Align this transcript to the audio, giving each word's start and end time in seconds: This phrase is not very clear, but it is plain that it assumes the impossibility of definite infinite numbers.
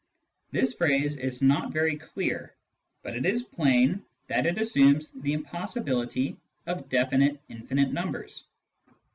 This 0.49 0.73
phrase 0.73 1.17
is 1.19 1.43
not 1.43 1.71
very 1.71 1.95
clear, 1.95 2.55
but 3.03 3.15
it 3.15 3.23
is 3.23 3.43
plain 3.43 4.03
that 4.29 4.47
it 4.47 4.57
assumes 4.57 5.11
the 5.11 5.33
impossibility 5.33 6.37
of 6.65 6.89
definite 6.89 7.39
infinite 7.49 7.93
numbers. 7.93 8.43